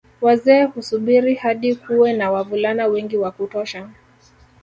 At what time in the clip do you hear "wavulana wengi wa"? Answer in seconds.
2.31-3.31